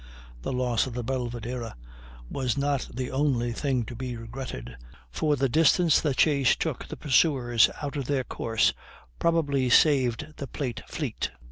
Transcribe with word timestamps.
The 0.41 0.51
loss 0.51 0.87
of 0.87 0.95
the 0.95 1.03
Belvidera 1.03 1.75
was 2.27 2.57
not 2.57 2.89
the 2.91 3.11
only 3.11 3.51
thing 3.51 3.85
to 3.85 3.95
be 3.95 4.17
regretted, 4.17 4.75
for 5.11 5.35
the 5.35 5.47
distance 5.47 6.01
the 6.01 6.15
chase 6.15 6.55
took 6.55 6.87
the 6.87 6.97
pursuers 6.97 7.69
out 7.83 7.95
of 7.95 8.05
their 8.05 8.23
course 8.23 8.73
probably 9.19 9.69
saved 9.69 10.37
the 10.37 10.47
plate 10.47 10.81
fleet. 10.87 11.29